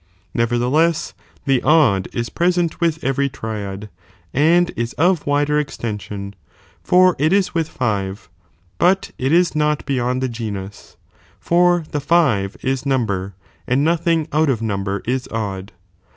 Nevertbeleflf 0.35 1.13
the 1.45 1.61
odd 1.61 2.07
is 2.11 2.29
present 2.31 2.81
with 2.81 3.03
every 3.03 3.29
triad, 3.29 3.87
and 4.33 4.71
is 4.75 4.93
of 4.93 5.27
wider 5.27 5.63
extengioOi' 5.63 6.33
for 6.83 7.15
it 7.19 7.31
is 7.31 7.53
with 7.53 7.79
ive, 7.79 8.27
but 8.79 9.11
it 9.19 9.31
is 9.31 9.55
not 9.55 9.85
beyond 9.85 10.23
the 10.23 10.27
genus,t 10.27 10.97
for 11.39 11.81
Uic 11.81 12.01
five 12.01 12.57
is 12.63 12.83
number, 12.83 13.35
and 13.67 13.83
nothing 13.83 14.27
out 14.33 14.49
of 14.49 14.59
num 14.59 14.83
pi"'™ 14.85 15.03
beriaodd. 15.03 15.69